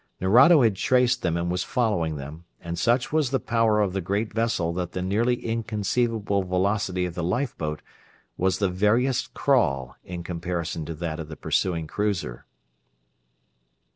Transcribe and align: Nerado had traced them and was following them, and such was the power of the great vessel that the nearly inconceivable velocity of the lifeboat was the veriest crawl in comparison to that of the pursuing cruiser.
Nerado 0.19 0.63
had 0.63 0.77
traced 0.77 1.21
them 1.21 1.37
and 1.37 1.51
was 1.51 1.63
following 1.63 2.15
them, 2.15 2.45
and 2.59 2.79
such 2.79 3.13
was 3.13 3.29
the 3.29 3.39
power 3.39 3.81
of 3.81 3.93
the 3.93 4.01
great 4.01 4.33
vessel 4.33 4.73
that 4.73 4.93
the 4.93 5.01
nearly 5.03 5.35
inconceivable 5.45 6.41
velocity 6.41 7.05
of 7.05 7.13
the 7.13 7.23
lifeboat 7.23 7.83
was 8.35 8.57
the 8.57 8.69
veriest 8.69 9.35
crawl 9.35 9.95
in 10.03 10.23
comparison 10.23 10.85
to 10.85 10.95
that 10.95 11.19
of 11.19 11.27
the 11.27 11.37
pursuing 11.37 11.85
cruiser. 11.85 12.47